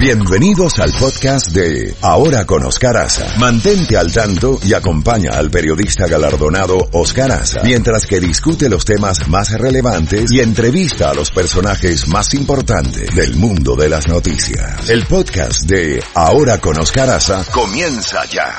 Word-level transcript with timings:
Bienvenidos 0.00 0.78
al 0.78 0.92
podcast 0.98 1.54
de 1.54 1.94
Ahora 2.00 2.46
con 2.46 2.64
Oscar 2.64 2.96
Aza. 2.96 3.38
Mantente 3.38 3.98
al 3.98 4.10
tanto 4.10 4.58
y 4.64 4.72
acompaña 4.72 5.32
al 5.34 5.50
periodista 5.50 6.08
galardonado 6.08 6.78
Oscar 6.94 7.30
Aza 7.30 7.60
mientras 7.64 8.06
que 8.06 8.18
discute 8.18 8.70
los 8.70 8.86
temas 8.86 9.28
más 9.28 9.52
relevantes 9.60 10.32
y 10.32 10.40
entrevista 10.40 11.10
a 11.10 11.14
los 11.14 11.30
personajes 11.30 12.08
más 12.08 12.32
importantes 12.32 13.14
del 13.14 13.36
mundo 13.36 13.76
de 13.76 13.90
las 13.90 14.08
noticias. 14.08 14.88
El 14.88 15.04
podcast 15.04 15.68
de 15.68 16.02
Ahora 16.14 16.58
con 16.62 16.80
Oscar 16.80 17.10
Aza 17.10 17.44
comienza 17.52 18.24
ya. 18.24 18.54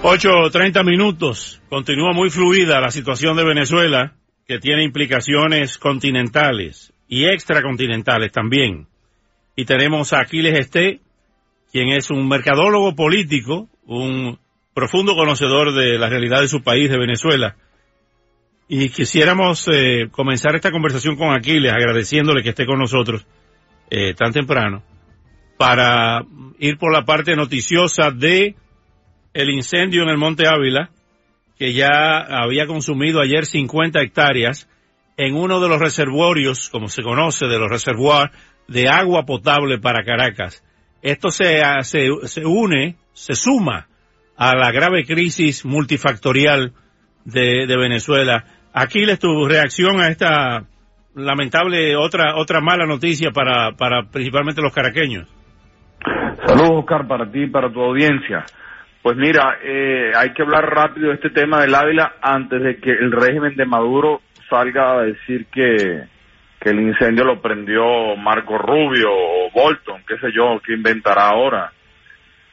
8.30 0.00 0.82
minutos. 0.82 1.60
Continúa 1.68 2.14
muy 2.14 2.30
fluida 2.30 2.80
la 2.80 2.90
situación 2.90 3.36
de 3.36 3.44
Venezuela, 3.44 4.14
que 4.46 4.58
tiene 4.58 4.82
implicaciones 4.82 5.76
continentales 5.76 6.94
y 7.08 7.24
extracontinentales 7.24 8.30
también. 8.30 8.86
Y 9.56 9.64
tenemos 9.64 10.12
a 10.12 10.20
Aquiles 10.20 10.58
Esté, 10.58 11.00
quien 11.72 11.88
es 11.88 12.10
un 12.10 12.28
mercadólogo 12.28 12.94
político, 12.94 13.68
un 13.86 14.38
profundo 14.74 15.14
conocedor 15.16 15.72
de 15.72 15.98
la 15.98 16.08
realidad 16.08 16.40
de 16.40 16.48
su 16.48 16.62
país, 16.62 16.88
de 16.90 16.98
Venezuela. 16.98 17.56
Y 18.68 18.90
quisiéramos 18.90 19.66
eh, 19.72 20.08
comenzar 20.10 20.54
esta 20.54 20.70
conversación 20.70 21.16
con 21.16 21.32
Aquiles, 21.32 21.72
agradeciéndole 21.72 22.42
que 22.42 22.50
esté 22.50 22.66
con 22.66 22.78
nosotros 22.78 23.26
eh, 23.90 24.14
tan 24.14 24.32
temprano, 24.32 24.82
para 25.56 26.24
ir 26.58 26.76
por 26.76 26.92
la 26.92 27.04
parte 27.04 27.34
noticiosa 27.34 28.10
de 28.10 28.54
el 29.32 29.50
incendio 29.50 30.02
en 30.02 30.10
el 30.10 30.18
Monte 30.18 30.46
Ávila, 30.46 30.90
que 31.58 31.72
ya 31.72 32.18
había 32.18 32.66
consumido 32.66 33.20
ayer 33.20 33.46
50 33.46 34.00
hectáreas 34.00 34.68
en 35.18 35.34
uno 35.34 35.60
de 35.60 35.68
los 35.68 35.80
reservorios, 35.80 36.70
como 36.70 36.88
se 36.88 37.02
conoce, 37.02 37.46
de 37.46 37.58
los 37.58 37.68
reservoirs 37.68 38.30
de 38.68 38.88
agua 38.88 39.24
potable 39.26 39.78
para 39.78 40.04
Caracas. 40.04 40.64
Esto 41.02 41.30
se, 41.30 41.60
se, 41.82 42.08
se 42.22 42.46
une, 42.46 42.96
se 43.12 43.34
suma 43.34 43.88
a 44.36 44.54
la 44.54 44.70
grave 44.70 45.04
crisis 45.04 45.64
multifactorial 45.64 46.72
de, 47.24 47.66
de 47.66 47.76
Venezuela. 47.76 48.44
Aquiles, 48.72 49.18
tu 49.18 49.44
reacción 49.46 50.00
a 50.00 50.08
esta 50.08 50.64
lamentable 51.14 51.96
otra 51.96 52.36
otra 52.36 52.60
mala 52.60 52.86
noticia 52.86 53.32
para, 53.32 53.72
para 53.72 54.04
principalmente 54.04 54.62
los 54.62 54.72
caraqueños. 54.72 55.28
Saludos, 56.46 56.70
Oscar, 56.84 57.08
para 57.08 57.28
ti 57.28 57.42
y 57.42 57.50
para 57.50 57.72
tu 57.72 57.80
audiencia. 57.80 58.44
Pues 59.02 59.16
mira, 59.16 59.58
eh, 59.62 60.12
hay 60.14 60.32
que 60.32 60.42
hablar 60.42 60.64
rápido 60.66 61.08
de 61.08 61.14
este 61.14 61.30
tema 61.30 61.60
del 61.60 61.74
Ávila 61.74 62.16
antes 62.20 62.62
de 62.62 62.76
que 62.78 62.90
el 62.90 63.12
régimen 63.12 63.54
de 63.54 63.64
Maduro 63.64 64.22
salga 64.50 64.92
a 64.92 65.02
decir 65.02 65.46
que, 65.46 66.04
que 66.60 66.70
el 66.70 66.80
incendio 66.80 67.24
lo 67.24 67.40
prendió 67.40 68.16
Marco 68.16 68.58
Rubio 68.58 69.08
o 69.10 69.50
Bolton, 69.52 70.02
qué 70.06 70.18
sé 70.18 70.32
yo, 70.32 70.60
que 70.64 70.74
inventará 70.74 71.28
ahora. 71.28 71.72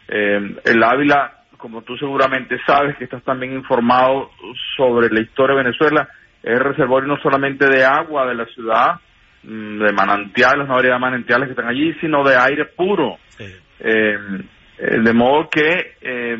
Eh, 0.07 0.55
el 0.65 0.83
Ávila, 0.83 1.45
como 1.57 1.81
tú 1.81 1.97
seguramente 1.97 2.59
sabes, 2.65 2.95
que 2.97 3.05
estás 3.05 3.23
también 3.23 3.53
informado 3.53 4.29
sobre 4.77 5.09
la 5.09 5.21
historia 5.21 5.55
de 5.55 5.63
Venezuela, 5.63 6.07
es 6.43 6.59
reservorio 6.59 7.07
no 7.07 7.17
solamente 7.21 7.67
de 7.67 7.83
agua 7.83 8.27
de 8.27 8.35
la 8.35 8.45
ciudad, 8.45 8.99
mm, 9.43 9.79
de 9.79 9.93
manantiales, 9.93 10.67
no 10.67 10.75
habría 10.75 10.99
manantiales 10.99 11.47
que 11.47 11.53
están 11.53 11.67
allí, 11.67 11.91
sino 11.99 12.23
de 12.23 12.37
aire 12.37 12.65
puro. 12.65 13.17
Sí. 13.29 13.45
Eh, 13.79 14.17
de 14.77 15.13
modo 15.13 15.49
que 15.49 15.95
eh, 16.01 16.37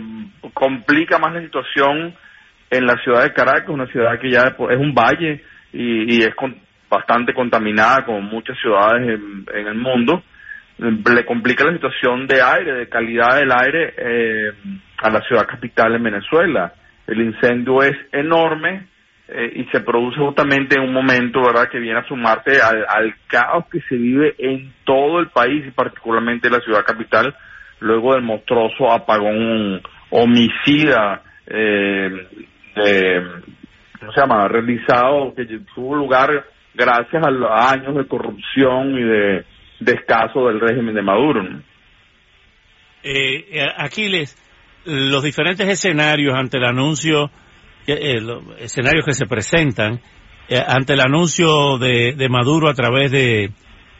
complica 0.53 1.17
más 1.19 1.33
la 1.33 1.41
situación 1.41 2.14
en 2.69 2.86
la 2.86 2.97
ciudad 3.03 3.23
de 3.23 3.33
Caracas, 3.33 3.69
una 3.69 3.88
ciudad 3.88 4.19
que 4.19 4.30
ya 4.30 4.55
es 4.58 4.78
un 4.78 4.94
valle 4.94 5.44
y, 5.72 6.22
es 6.22 6.33
bastante 6.89 7.33
contaminada 7.33 8.06
como 8.06 8.22
muchas 8.22 8.58
ciudades 8.59 9.19
en, 9.53 9.67
el 9.67 9.75
mundo, 9.75 10.23
le 10.78 11.25
complica 11.25 11.63
la 11.63 11.73
situación 11.73 12.28
de 12.28 12.41
aire, 12.41 12.73
de 12.73 12.89
calidad 12.89 13.38
del 13.38 13.52
aire 13.52 13.94
eh, 13.97 14.52
a 14.97 15.09
la 15.09 15.22
ciudad 15.22 15.45
capital 15.45 15.95
en 15.95 16.03
Venezuela. 16.03 16.74
El 17.07 17.22
incendio 17.22 17.84
es 17.84 17.95
enorme 18.12 18.88
eh, 19.28 19.51
y 19.56 19.63
se 19.66 19.79
produce 19.81 20.18
justamente 20.18 20.75
en 20.75 20.84
un 20.84 20.94
momento, 20.94 21.41
¿verdad?, 21.41 21.69
que 21.69 21.79
viene 21.79 22.00
a 22.00 22.07
sumarse 22.07 22.59
al 22.62 23.16
caos 23.28 23.66
que 23.72 23.79
se 23.81 23.95
vive 23.95 24.35
en 24.38 24.74
todo 24.84 25.19
el 25.19 25.28
país 25.29 25.66
y 25.66 25.72
particularmente 25.72 26.47
en 26.47 26.53
la 26.53 26.62
ciudad 26.62 26.85
capital 26.85 27.35
luego 27.80 28.13
del 28.13 28.24
monstruoso 28.24 28.91
apagón 28.91 29.81
homicida 30.09 31.22
eh, 31.47 32.09
de, 32.75 33.24
¿cómo 34.00 34.12
se 34.12 34.22
llama?, 34.22 34.47
realizado, 34.47 35.34
que 35.36 35.46
tuvo 35.74 35.96
lugar 35.96 36.46
gracias 36.74 37.25
a 37.25 37.31
los 37.31 37.50
años 37.52 37.96
de 37.96 38.08
corrupción 38.08 38.97
y 38.97 39.03
de 39.03 39.46
descaso 39.80 40.47
del 40.47 40.59
régimen 40.59 40.96
de 40.96 41.02
Maduro. 41.02 41.44
¿no? 41.44 41.62
Eh, 43.03 43.68
Aquiles, 43.78 44.36
los 44.86 45.24
diferentes 45.24 45.68
escenarios 45.68 46.34
ante 46.36 46.57
el 46.57 46.66
anuncio, 46.66 47.30
eh, 47.88 48.19
los 48.19 48.44
escenarios 48.59 49.06
que 49.06 49.13
se 49.13 49.25
presentan 49.25 50.00
eh, 50.47 50.59
ante 50.66 50.94
el 50.94 51.02
anuncio 51.02 51.78
de, 51.78 52.13
de, 52.16 52.30
Maduro 52.30 52.69
a 52.69 52.74
través 52.74 53.12
de 53.12 53.52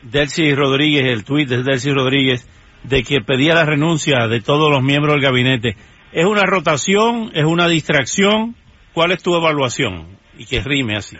Delcy 0.04 0.54
Rodríguez, 0.54 1.06
el 1.06 1.24
tuit 1.24 1.50
de 1.50 1.64
Delcy 1.64 1.92
Rodríguez, 1.92 2.48
de 2.88 3.04
que 3.04 3.22
pedía 3.22 3.56
la 3.56 3.66
renuncia 3.66 4.28
de 4.28 4.42
todos 4.42 4.72
los 4.72 4.84
miembros 4.84 5.16
del 5.16 5.24
gabinete. 5.24 5.76
¿Es 6.12 6.26
una 6.26 6.44
rotación? 6.44 7.32
¿Es 7.34 7.44
una 7.44 7.68
distracción? 7.68 8.56
¿Cuál 8.94 9.12
es 9.12 9.22
tu 9.22 9.36
evaluación? 9.36 10.18
Y 10.38 10.46
que 10.46 10.62
rime 10.62 10.96
así. 10.96 11.18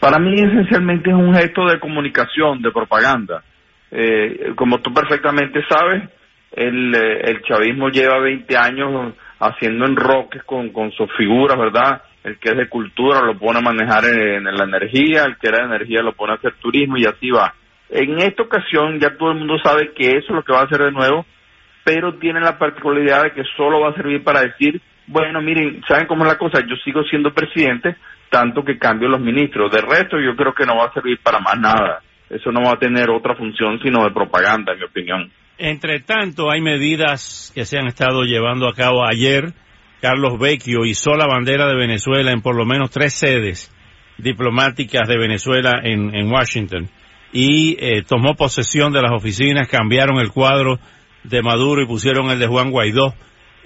Para 0.00 0.18
mí 0.18 0.34
esencialmente 0.34 1.10
es 1.10 1.16
un 1.16 1.34
gesto 1.34 1.66
de 1.66 1.78
comunicación, 1.78 2.62
de 2.62 2.70
propaganda. 2.70 3.42
Eh, 3.90 4.52
como 4.56 4.78
tú 4.78 4.92
perfectamente 4.94 5.60
sabes, 5.68 6.08
el, 6.52 6.94
el 6.94 7.42
chavismo 7.42 7.88
lleva 7.88 8.18
20 8.18 8.56
años 8.56 9.14
haciendo 9.40 9.86
enroques 9.86 10.42
con, 10.44 10.70
con 10.70 10.90
sus 10.92 11.08
figuras, 11.16 11.58
¿verdad? 11.58 12.02
El 12.22 12.38
que 12.38 12.50
es 12.50 12.56
de 12.56 12.68
cultura 12.68 13.22
lo 13.22 13.38
pone 13.38 13.58
a 13.58 13.62
manejar 13.62 14.04
en, 14.04 14.46
en 14.46 14.54
la 14.54 14.64
energía, 14.64 15.24
el 15.24 15.36
que 15.38 15.48
era 15.48 15.58
de 15.58 15.74
energía 15.74 16.02
lo 16.02 16.12
pone 16.12 16.32
a 16.32 16.36
hacer 16.36 16.54
turismo 16.60 16.96
y 16.98 17.06
así 17.06 17.30
va. 17.30 17.54
En 17.90 18.20
esta 18.20 18.44
ocasión 18.44 19.00
ya 19.00 19.16
todo 19.16 19.32
el 19.32 19.38
mundo 19.38 19.58
sabe 19.62 19.92
que 19.92 20.12
eso 20.12 20.26
es 20.28 20.34
lo 20.34 20.44
que 20.44 20.52
va 20.52 20.60
a 20.60 20.64
hacer 20.64 20.78
de 20.78 20.92
nuevo, 20.92 21.26
pero 21.84 22.14
tiene 22.18 22.40
la 22.40 22.56
particularidad 22.56 23.24
de 23.24 23.32
que 23.32 23.42
solo 23.56 23.80
va 23.80 23.90
a 23.90 23.94
servir 23.94 24.22
para 24.22 24.42
decir, 24.42 24.80
bueno, 25.08 25.42
miren, 25.42 25.82
¿saben 25.88 26.06
cómo 26.06 26.24
es 26.24 26.32
la 26.32 26.38
cosa? 26.38 26.60
Yo 26.60 26.76
sigo 26.84 27.02
siendo 27.04 27.34
presidente, 27.34 27.96
tanto 28.30 28.62
que 28.62 28.78
cambio 28.78 29.08
los 29.08 29.20
ministros. 29.20 29.72
De 29.72 29.80
resto, 29.80 30.20
yo 30.20 30.36
creo 30.36 30.54
que 30.54 30.66
no 30.66 30.76
va 30.76 30.86
a 30.86 30.92
servir 30.92 31.18
para 31.20 31.40
más 31.40 31.58
nada. 31.58 32.00
Eso 32.28 32.52
no 32.52 32.62
va 32.62 32.74
a 32.74 32.78
tener 32.78 33.10
otra 33.10 33.34
función 33.34 33.80
sino 33.82 34.04
de 34.04 34.12
propaganda, 34.12 34.72
en 34.72 34.78
mi 34.78 34.84
opinión. 34.84 35.32
Entre 35.58 35.98
tanto, 35.98 36.48
hay 36.48 36.60
medidas 36.60 37.50
que 37.54 37.64
se 37.64 37.76
han 37.76 37.88
estado 37.88 38.22
llevando 38.22 38.68
a 38.68 38.74
cabo 38.74 39.04
ayer. 39.04 39.52
Carlos 40.00 40.38
Vecchio 40.38 40.84
hizo 40.84 41.16
la 41.16 41.26
bandera 41.26 41.66
de 41.66 41.74
Venezuela 41.74 42.30
en 42.30 42.40
por 42.40 42.56
lo 42.56 42.64
menos 42.64 42.90
tres 42.90 43.14
sedes 43.14 43.74
diplomáticas 44.16 45.08
de 45.08 45.18
Venezuela 45.18 45.80
en, 45.82 46.14
en 46.14 46.30
Washington 46.30 46.88
y 47.32 47.76
eh, 47.78 48.02
tomó 48.02 48.34
posesión 48.34 48.92
de 48.92 49.02
las 49.02 49.12
oficinas, 49.12 49.68
cambiaron 49.68 50.18
el 50.18 50.30
cuadro 50.30 50.78
de 51.24 51.42
Maduro 51.42 51.82
y 51.82 51.86
pusieron 51.86 52.30
el 52.30 52.38
de 52.38 52.46
Juan 52.46 52.70
Guaidó. 52.70 53.14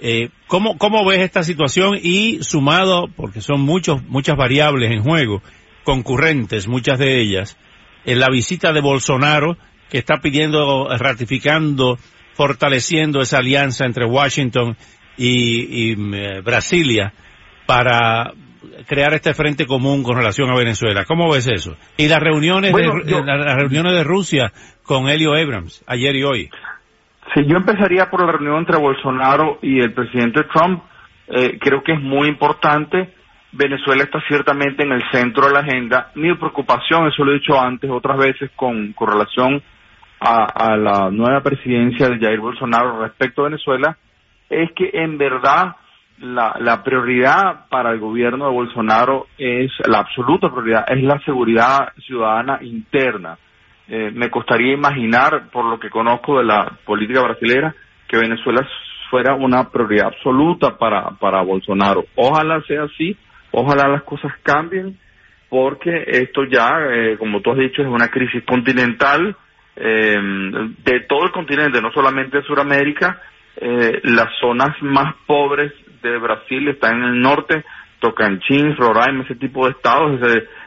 Eh, 0.01 0.29
¿cómo, 0.47 0.77
¿Cómo 0.77 1.05
ves 1.05 1.21
esta 1.21 1.43
situación? 1.43 1.97
Y 2.01 2.43
sumado, 2.43 3.07
porque 3.15 3.41
son 3.41 3.61
muchos, 3.61 4.03
muchas 4.03 4.35
variables 4.35 4.91
en 4.91 5.03
juego, 5.03 5.41
concurrentes, 5.83 6.67
muchas 6.67 6.99
de 6.99 7.21
ellas, 7.21 7.57
en 8.05 8.19
la 8.19 8.27
visita 8.29 8.71
de 8.73 8.81
Bolsonaro, 8.81 9.57
que 9.89 9.97
está 9.97 10.17
pidiendo, 10.17 10.89
ratificando, 10.97 11.97
fortaleciendo 12.33 13.21
esa 13.21 13.37
alianza 13.37 13.85
entre 13.85 14.05
Washington 14.05 14.75
y, 15.17 15.91
y 15.91 16.15
eh, 16.15 16.41
Brasilia 16.41 17.13
para 17.65 18.33
crear 18.87 19.13
este 19.13 19.33
frente 19.33 19.65
común 19.65 20.03
con 20.03 20.17
relación 20.17 20.49
a 20.49 20.57
Venezuela. 20.57 21.05
¿Cómo 21.05 21.31
ves 21.31 21.47
eso? 21.47 21.75
Y 21.97 22.07
las 22.07 22.19
reuniones, 22.19 22.71
bueno, 22.71 22.93
de, 23.03 23.11
yo, 23.11 23.23
las 23.23 23.55
reuniones 23.55 23.93
de 23.93 24.03
Rusia 24.03 24.51
con 24.83 25.07
Helio 25.07 25.31
Abrams, 25.31 25.83
ayer 25.87 26.15
y 26.15 26.23
hoy. 26.23 26.49
Sí, 27.33 27.41
yo 27.47 27.57
empezaría 27.57 28.09
por 28.09 28.25
la 28.25 28.31
reunión 28.31 28.59
entre 28.59 28.77
Bolsonaro 28.77 29.59
y 29.61 29.79
el 29.79 29.93
presidente 29.93 30.43
Trump. 30.53 30.83
Eh, 31.27 31.57
creo 31.59 31.83
que 31.83 31.93
es 31.93 32.01
muy 32.01 32.27
importante. 32.27 33.13
Venezuela 33.51 34.03
está 34.03 34.19
ciertamente 34.27 34.83
en 34.83 34.91
el 34.91 35.01
centro 35.11 35.47
de 35.47 35.53
la 35.53 35.59
agenda. 35.59 36.11
Mi 36.15 36.33
preocupación, 36.35 37.07
eso 37.07 37.23
lo 37.23 37.31
he 37.31 37.39
dicho 37.39 37.59
antes 37.59 37.89
otras 37.89 38.17
veces 38.17 38.51
con, 38.55 38.93
con 38.93 39.09
relación 39.09 39.61
a, 40.19 40.45
a 40.45 40.77
la 40.77 41.09
nueva 41.09 41.41
presidencia 41.41 42.09
de 42.09 42.19
Jair 42.19 42.39
Bolsonaro 42.39 43.01
respecto 43.01 43.41
a 43.41 43.45
Venezuela, 43.45 43.97
es 44.49 44.71
que 44.73 44.91
en 44.93 45.17
verdad 45.17 45.75
la, 46.19 46.55
la, 46.59 46.83
prioridad 46.83 47.67
para 47.69 47.91
el 47.91 47.99
gobierno 47.99 48.45
de 48.45 48.51
Bolsonaro 48.51 49.27
es, 49.37 49.71
la 49.87 49.99
absoluta 49.99 50.49
prioridad, 50.49 50.85
es 50.87 51.03
la 51.03 51.19
seguridad 51.19 51.93
ciudadana 52.05 52.59
interna. 52.61 53.37
Eh, 53.87 54.11
me 54.13 54.29
costaría 54.29 54.73
imaginar, 54.73 55.49
por 55.51 55.65
lo 55.65 55.79
que 55.79 55.89
conozco 55.89 56.39
de 56.39 56.45
la 56.45 56.71
política 56.85 57.21
brasileña, 57.21 57.75
que 58.07 58.17
Venezuela 58.17 58.67
fuera 59.09 59.35
una 59.35 59.69
prioridad 59.69 60.07
absoluta 60.07 60.77
para, 60.77 61.11
para 61.19 61.41
Bolsonaro. 61.41 62.05
Ojalá 62.15 62.61
sea 62.61 62.83
así, 62.83 63.15
ojalá 63.51 63.87
las 63.87 64.03
cosas 64.03 64.31
cambien 64.41 64.97
porque 65.49 66.03
esto 66.07 66.43
ya, 66.43 66.79
eh, 66.91 67.17
como 67.17 67.41
tú 67.41 67.51
has 67.51 67.57
dicho, 67.57 67.81
es 67.81 67.87
una 67.87 68.09
crisis 68.09 68.43
continental 68.43 69.35
eh, 69.75 70.15
de 70.83 70.99
todo 71.01 71.25
el 71.25 71.31
continente, 71.31 71.81
no 71.81 71.91
solamente 71.91 72.37
de 72.37 72.43
Sudamérica. 72.43 73.21
Eh, 73.57 74.01
las 74.03 74.27
zonas 74.41 74.75
más 74.81 75.15
pobres 75.25 75.71
de 76.11 76.17
Brasil 76.19 76.67
están 76.69 76.97
en 76.97 77.03
el 77.03 77.21
norte, 77.21 77.63
Tocantins, 77.99 78.77
Roraima, 78.77 79.23
ese 79.23 79.35
tipo 79.35 79.65
de 79.65 79.71
estados 79.71 80.19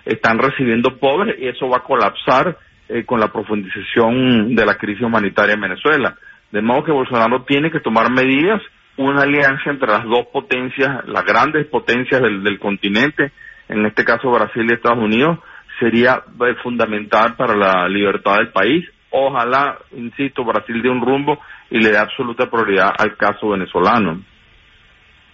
están 0.04 0.38
recibiendo 0.38 0.98
pobres 0.98 1.36
y 1.38 1.48
eso 1.48 1.68
va 1.68 1.78
a 1.78 1.84
colapsar 1.84 2.56
con 3.04 3.20
la 3.20 3.28
profundización 3.28 4.54
de 4.54 4.64
la 4.64 4.76
crisis 4.76 5.02
humanitaria 5.02 5.54
en 5.54 5.60
Venezuela. 5.60 6.16
De 6.50 6.62
modo 6.62 6.84
que 6.84 6.92
Bolsonaro 6.92 7.42
tiene 7.42 7.70
que 7.70 7.80
tomar 7.80 8.10
medidas, 8.10 8.62
una 8.96 9.22
alianza 9.22 9.70
entre 9.70 9.88
las 9.88 10.04
dos 10.04 10.26
potencias, 10.32 11.06
las 11.06 11.24
grandes 11.24 11.66
potencias 11.66 12.20
del 12.20 12.58
continente, 12.58 13.32
en 13.68 13.86
este 13.86 14.04
caso 14.04 14.30
Brasil 14.30 14.66
y 14.68 14.72
Estados 14.72 14.98
Unidos, 15.04 15.38
sería 15.78 16.22
eh, 16.40 16.54
fundamental 16.62 17.36
para 17.36 17.54
la 17.54 17.88
libertad 17.88 18.38
del 18.38 18.48
país. 18.48 18.84
Ojalá, 19.10 19.78
insisto, 19.92 20.44
Brasil 20.44 20.82
dé 20.82 20.88
un 20.88 21.00
rumbo 21.00 21.38
y 21.70 21.78
le 21.78 21.90
dé 21.90 21.98
absoluta 21.98 22.50
prioridad 22.50 22.92
al 22.98 23.16
caso 23.16 23.50
venezolano. 23.50 24.20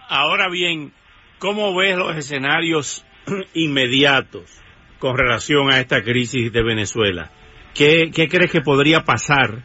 Ahora 0.09 0.49
bien, 0.49 0.93
¿cómo 1.39 1.75
ves 1.75 1.97
los 1.97 2.15
escenarios 2.15 3.05
inmediatos 3.53 4.61
con 4.99 5.17
relación 5.17 5.71
a 5.71 5.79
esta 5.79 6.03
crisis 6.03 6.51
de 6.51 6.63
Venezuela? 6.63 7.31
¿Qué, 7.73 8.11
crees 8.11 8.51
que 8.51 8.61
podría 8.61 9.03
pasar 9.03 9.63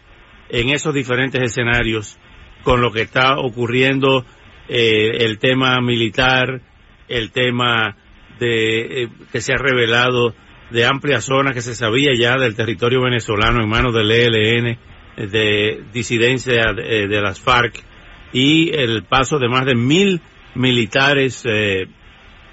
en 0.48 0.70
esos 0.70 0.94
diferentes 0.94 1.42
escenarios 1.42 2.18
con 2.64 2.80
lo 2.80 2.90
que 2.90 3.02
está 3.02 3.38
ocurriendo 3.38 4.24
eh, 4.68 5.24
el 5.24 5.38
tema 5.38 5.80
militar, 5.80 6.60
el 7.08 7.30
tema 7.30 7.96
de, 8.38 9.02
eh, 9.02 9.08
que 9.30 9.40
se 9.40 9.52
ha 9.52 9.58
revelado 9.58 10.34
de 10.70 10.86
amplias 10.86 11.24
zonas 11.24 11.54
que 11.54 11.60
se 11.60 11.74
sabía 11.74 12.10
ya 12.16 12.36
del 12.36 12.56
territorio 12.56 13.02
venezolano 13.02 13.62
en 13.62 13.68
manos 13.68 13.94
del 13.94 14.10
ELN, 14.10 14.78
de 15.16 15.82
disidencia 15.92 16.72
de, 16.72 17.20
las 17.20 17.40
FARC 17.40 17.84
y 18.32 18.70
el 18.74 19.04
paso 19.04 19.38
de 19.38 19.48
más 19.48 19.64
de 19.66 19.74
mil 19.74 20.20
militares 20.54 21.44
eh, 21.46 21.86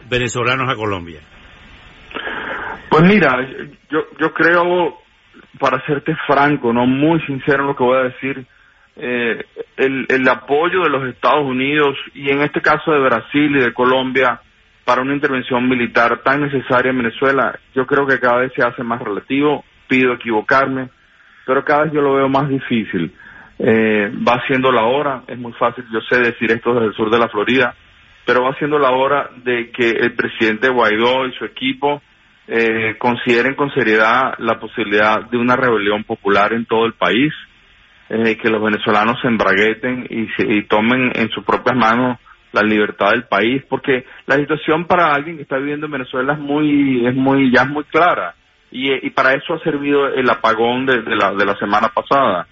venezolanos 0.09 0.71
a 0.71 0.75
Colombia. 0.75 1.19
Pues 2.89 3.03
mira, 3.03 3.47
yo, 3.89 4.05
yo 4.19 4.33
creo, 4.33 4.97
para 5.59 5.85
serte 5.85 6.15
franco, 6.25 6.71
no 6.73 6.85
muy 6.85 7.19
sincero 7.21 7.61
en 7.61 7.67
lo 7.67 7.75
que 7.75 7.83
voy 7.83 7.97
a 7.97 8.03
decir, 8.03 8.45
eh, 8.95 9.45
el, 9.75 10.05
el 10.09 10.27
apoyo 10.27 10.81
de 10.81 10.89
los 10.89 11.07
Estados 11.07 11.45
Unidos 11.45 11.95
y 12.15 12.31
en 12.31 12.41
este 12.41 12.61
caso 12.61 12.91
de 12.91 12.99
Brasil 12.99 13.55
y 13.55 13.59
de 13.59 13.73
Colombia 13.73 14.41
para 14.85 15.01
una 15.01 15.13
intervención 15.13 15.67
militar 15.67 16.21
tan 16.23 16.41
necesaria 16.41 16.91
en 16.91 16.97
Venezuela, 16.97 17.59
yo 17.75 17.85
creo 17.85 18.07
que 18.07 18.19
cada 18.19 18.37
vez 18.37 18.53
se 18.55 18.63
hace 18.63 18.83
más 18.83 19.01
relativo, 19.01 19.65
pido 19.87 20.13
equivocarme, 20.13 20.89
pero 21.45 21.63
cada 21.63 21.83
vez 21.83 21.93
yo 21.93 22.01
lo 22.01 22.15
veo 22.15 22.29
más 22.29 22.47
difícil. 22.47 23.13
Eh, 23.59 24.11
va 24.27 24.43
siendo 24.47 24.71
la 24.71 24.83
hora, 24.83 25.23
es 25.27 25.37
muy 25.37 25.53
fácil, 25.53 25.83
yo 25.91 25.99
sé 26.01 26.19
decir 26.19 26.51
esto 26.51 26.73
desde 26.73 26.87
el 26.87 26.93
sur 26.93 27.09
de 27.09 27.17
la 27.17 27.27
Florida, 27.27 27.75
pero 28.25 28.43
va 28.43 28.55
siendo 28.55 28.77
la 28.77 28.91
hora 28.91 29.29
de 29.43 29.71
que 29.71 29.89
el 29.89 30.13
presidente 30.13 30.69
Guaidó 30.69 31.25
y 31.25 31.33
su 31.33 31.45
equipo 31.45 32.01
eh, 32.47 32.95
consideren 32.99 33.55
con 33.55 33.71
seriedad 33.71 34.35
la 34.37 34.59
posibilidad 34.59 35.21
de 35.29 35.37
una 35.37 35.55
rebelión 35.55 36.03
popular 36.03 36.53
en 36.53 36.65
todo 36.65 36.85
el 36.85 36.93
país, 36.93 37.33
eh, 38.09 38.37
que 38.37 38.49
los 38.49 38.61
venezolanos 38.61 39.19
se 39.21 39.27
embragueten 39.27 40.05
y, 40.09 40.27
y 40.37 40.63
tomen 40.63 41.11
en 41.15 41.29
sus 41.29 41.43
propias 41.43 41.75
manos 41.75 42.19
la 42.51 42.61
libertad 42.61 43.11
del 43.11 43.23
país, 43.23 43.63
porque 43.69 44.05
la 44.25 44.37
situación 44.37 44.85
para 44.85 45.13
alguien 45.13 45.37
que 45.37 45.43
está 45.43 45.57
viviendo 45.57 45.85
en 45.85 45.91
Venezuela 45.91 46.33
es 46.33 46.39
muy, 46.39 47.05
es 47.05 47.15
muy, 47.15 47.51
ya 47.51 47.63
es 47.63 47.69
muy 47.69 47.83
clara. 47.85 48.35
Y, 48.69 49.09
para 49.11 49.33
eso 49.33 49.53
ha 49.53 49.59
servido 49.59 50.07
el 50.07 50.29
apagón 50.29 50.85
de, 50.85 51.01
la, 51.15 51.33
de 51.33 51.45
la 51.45 51.55
semana 51.57 51.87
pasada. 51.89 52.47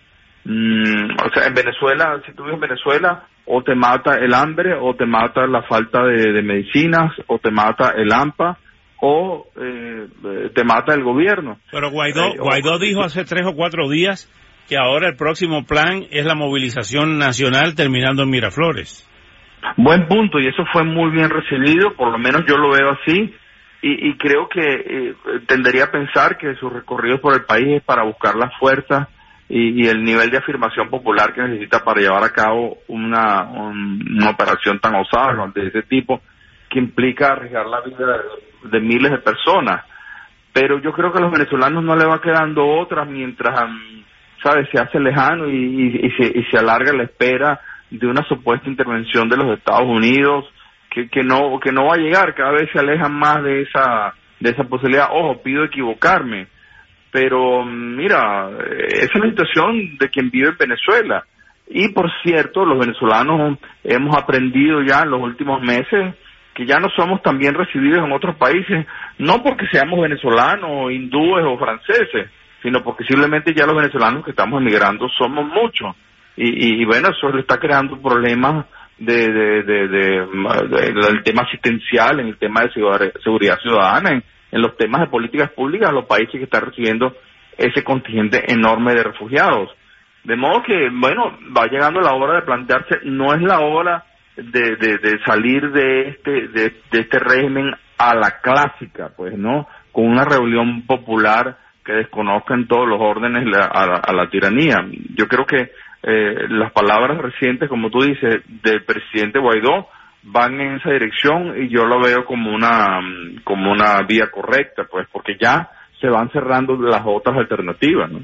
Mm, 0.46 1.16
o 1.26 1.34
sea, 1.34 1.48
en 1.48 1.56
Venezuela, 1.56 2.22
si 2.24 2.32
tú 2.34 2.44
vives 2.44 2.56
en 2.56 2.70
Venezuela, 2.70 3.28
o 3.46 3.64
te 3.64 3.74
mata 3.74 4.16
el 4.20 4.34
hambre, 4.34 4.76
o 4.80 4.96
te 4.96 5.06
mata 5.08 5.48
la 5.48 5.64
falta 5.64 6.04
de, 6.04 6.42
medicinas, 6.44 7.12
o 7.28 7.40
te 7.40 7.50
mata 7.50 7.94
el 7.98 8.12
AMPA, 8.14 8.58
o 9.02 9.48
eh, 9.60 10.08
te 10.54 10.64
mata 10.64 10.94
el 10.94 11.04
gobierno. 11.04 11.58
Pero 11.72 11.90
Guaidó, 11.90 12.26
eh, 12.26 12.38
Guaidó 12.38 12.78
dijo 12.78 13.04
hace 13.04 13.26
tres 13.26 13.46
o 13.46 13.56
cuatro 13.56 13.90
días 13.90 14.32
que 14.70 14.78
ahora 14.78 15.10
el 15.10 15.16
próximo 15.16 15.66
plan 15.66 16.06
es 16.12 16.26
la 16.26 16.36
movilización 16.36 17.18
nacional 17.18 17.76
terminando 17.76 18.24
en 18.24 18.30
Miraflores. 18.30 19.10
Buen 19.78 20.08
punto, 20.08 20.40
y 20.40 20.48
eso 20.48 20.64
fue 20.72 20.84
muy 20.84 21.10
bien 21.12 21.30
recibido, 21.32 21.96
por 21.96 22.12
lo 22.12 22.20
menos 22.20 22.44
yo 22.48 22.56
lo 22.58 22.70
veo 22.70 22.92
así, 22.92 23.34
y, 23.82 24.10
y 24.10 24.18
creo 24.18 24.48
que 24.48 24.62
eh, 24.62 25.16
tendería 25.48 25.86
a 25.86 25.92
pensar 25.92 26.38
que 26.38 26.54
su 26.56 26.70
recorrido 26.70 27.20
por 27.20 27.34
el 27.34 27.46
país 27.46 27.78
es 27.78 27.84
para 27.84 28.04
buscar 28.04 28.36
las 28.36 28.56
fuerzas 28.60 29.08
y, 29.48 29.88
el 29.88 30.04
nivel 30.04 30.32
de 30.32 30.38
afirmación 30.38 30.90
popular 30.90 31.34
que 31.34 31.42
necesita 31.42 31.84
para 31.84 32.02
llevar 32.02 32.24
a 32.24 32.32
cabo 32.32 32.78
una, 32.88 33.44
una 33.44 34.30
operación 34.32 34.80
tan 34.80 34.96
osada 34.96 35.52
de 35.54 35.68
ese 35.68 35.84
tipo, 35.84 36.22
que 36.70 36.80
implica 36.80 37.34
arriesgar 37.34 37.68
la 37.68 37.82
vida 37.82 38.22
de, 38.64 38.80
miles 38.80 39.12
de 39.12 39.20
personas. 39.20 39.84
Pero 40.52 40.80
yo 40.80 40.92
creo 40.94 41.12
que 41.12 41.20
a 41.20 41.22
los 41.22 41.32
venezolanos 41.32 41.84
no 41.84 41.96
le 41.96 42.06
va 42.06 42.22
quedando 42.22 42.66
otra 42.66 43.06
mientras, 43.06 43.70
¿sabes? 44.42 44.68
Se 44.72 44.80
hace 44.80 45.00
lejano 45.00 45.48
y, 45.48 46.00
y, 46.02 46.12
se, 46.12 46.40
y 46.40 46.44
se 46.46 46.58
alarga 46.58 46.94
la 46.94 47.04
espera 47.04 47.60
de 47.90 48.08
una 48.08 48.24
supuesta 48.24 48.68
intervención 48.68 49.30
de 49.30 49.38
los 49.38 49.58
Estados 49.58 49.88
Unidos 49.88 50.46
que, 50.90 51.08
que 51.10 51.24
no 51.24 51.60
que 51.60 51.72
no 51.72 51.86
va 51.86 51.96
a 51.96 52.00
llegar 52.00 52.34
cada 52.34 52.52
vez 52.52 52.70
se 52.72 52.80
alejan 52.80 53.14
más 53.14 53.44
de 53.44 53.62
esa 53.62 54.16
de 54.40 54.50
esa 54.50 54.64
posibilidad 54.64 55.10
ojo 55.12 55.42
pido 55.44 55.64
equivocarme 55.64 56.48
pero 57.16 57.64
mira 57.64 58.50
esa 58.90 59.14
es 59.14 59.24
la 59.24 59.30
situación 59.30 59.98
de 59.98 60.10
quien 60.10 60.30
vive 60.30 60.50
en 60.50 60.58
Venezuela. 60.58 61.24
Y 61.70 61.88
por 61.94 62.12
cierto 62.22 62.66
los 62.66 62.78
venezolanos 62.78 63.58
hemos 63.86 64.18
aprendido 64.18 64.82
ya 64.82 65.04
en 65.04 65.12
los 65.12 65.22
últimos 65.22 65.62
meses 65.62 66.14
que 66.54 66.66
ya 66.66 66.78
no 66.78 66.90
somos 66.90 67.22
tan 67.22 67.38
bien 67.38 67.54
recibidos 67.54 68.06
en 68.06 68.12
otros 68.12 68.36
países 68.36 68.86
no 69.18 69.42
porque 69.42 69.66
seamos 69.72 70.02
venezolanos 70.02 70.92
hindúes 70.92 71.46
o 71.46 71.58
franceses 71.58 72.30
sino 72.62 72.84
porque 72.84 73.06
simplemente 73.06 73.54
ya 73.56 73.66
los 73.66 73.78
venezolanos 73.78 74.26
que 74.26 74.32
estamos 74.32 74.60
emigrando 74.60 75.08
somos 75.18 75.46
muchos. 75.46 75.96
Y, 76.36 76.82
y, 76.82 76.84
bueno, 76.84 77.08
eso 77.16 77.30
le 77.30 77.42
está 77.42 77.58
creando 77.58 78.02
problemas 78.02 78.66
de, 78.98 79.32
de, 79.32 79.64
de, 79.64 79.88
del 79.88 81.24
tema 81.24 81.44
asistencial, 81.44 82.20
en 82.20 82.28
el 82.28 82.38
tema 82.38 82.64
de 82.64 82.72
seguridad 83.24 83.58
ciudadana, 83.62 84.22
en 84.56 84.62
los 84.62 84.78
temas 84.78 85.02
de 85.02 85.08
políticas 85.08 85.52
públicas 85.52 85.90
a 85.90 85.94
los 85.94 86.06
países 86.06 86.32
que 86.32 86.46
están 86.46 86.62
recibiendo 86.62 87.14
ese 87.58 87.84
contingente 87.84 88.42
enorme 88.54 88.94
de 88.94 89.04
refugiados. 89.04 89.70
De 90.24 90.38
modo 90.38 90.64
que, 90.64 90.90
bueno, 90.94 91.38
va 91.56 91.68
llegando 91.68 92.00
la 92.00 92.14
hora 92.14 92.36
de 92.36 92.46
plantearse, 92.46 93.00
no 93.04 93.34
es 93.34 93.42
la 93.42 93.60
hora 93.60 94.06
de, 94.38 94.78
de, 94.78 95.20
salir 95.26 95.72
de 95.72 96.08
este, 96.08 96.48
de, 96.48 96.74
este 96.92 97.20
régimen 97.20 97.76
a 97.98 98.16
la 98.16 98.40
clásica, 98.42 99.12
pues, 99.16 99.38
¿no? 99.38 99.68
Con 99.92 100.06
una 100.06 100.24
rebelión 100.24 100.86
popular 100.86 101.58
que 101.84 101.92
desconozca 101.92 102.54
en 102.54 102.68
todos 102.68 102.88
los 102.88 103.00
órdenes 103.02 103.46
a 103.54 104.14
la 104.14 104.30
tiranía. 104.30 104.88
Yo 105.16 105.28
creo 105.28 105.46
que 105.46 105.70
eh, 106.04 106.48
las 106.48 106.72
palabras 106.72 107.18
recientes, 107.18 107.68
como 107.68 107.90
tú 107.90 108.02
dices, 108.02 108.42
del 108.64 108.84
presidente 108.86 109.40
Guaidó 109.40 109.90
van 110.26 110.60
en 110.60 110.76
esa 110.76 110.92
dirección 110.92 111.64
y 111.64 111.70
yo 111.70 111.86
lo 111.86 112.02
veo 112.02 112.26
como 112.26 112.54
una 112.54 113.00
como 113.44 113.72
una 113.72 114.02
vía 114.02 114.30
correcta, 114.32 114.86
pues, 114.90 115.08
porque 115.12 115.38
ya 115.40 115.70
se 116.02 116.08
van 116.08 116.30
cerrando 116.32 116.76
las 116.76 117.04
otras 117.06 117.38
alternativas, 117.38 118.12
¿no? 118.12 118.22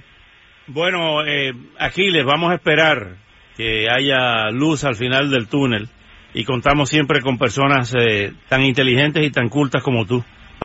Bueno, 0.67 1.25
eh, 1.25 1.53
aquí 1.79 2.09
les 2.09 2.25
vamos 2.25 2.51
a 2.51 2.55
esperar 2.55 3.15
que 3.55 3.87
haya 3.89 4.49
luz 4.51 4.83
al 4.83 4.95
final 4.95 5.29
del 5.29 5.47
túnel 5.47 5.87
y 6.33 6.43
contamos 6.43 6.89
siempre 6.89 7.21
con 7.21 7.37
personas 7.37 7.93
eh, 7.95 8.33
tan 8.47 8.61
inteligentes 8.63 9.25
y 9.25 9.31
tan 9.31 9.49
cultas 9.49 9.83
como 9.83 10.05
tú. 10.05 10.23